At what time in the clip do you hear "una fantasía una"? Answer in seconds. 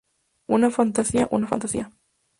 0.47-1.45